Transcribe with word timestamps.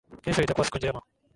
Kesho 0.21 0.41
itakua 0.41 0.65
siku 0.65 0.77
njema 0.77 1.01